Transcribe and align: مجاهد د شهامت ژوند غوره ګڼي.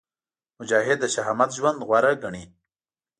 مجاهد 0.59 0.97
د 1.01 1.05
شهامت 1.15 1.49
ژوند 1.57 1.79
غوره 1.87 2.11
ګڼي. 2.23 2.43